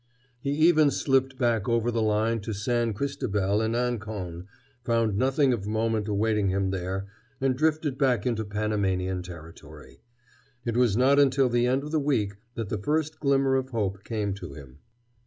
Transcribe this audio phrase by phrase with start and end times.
[0.39, 4.47] He even slipped back over the line to San Cristobel and Ancon,
[4.83, 7.05] found nothing of moment awaiting him there,
[7.39, 10.01] and drifted back into Panamanian territory.
[10.65, 14.03] It was not until the end of the week that the first glimmer of hope
[14.03, 14.79] came to him.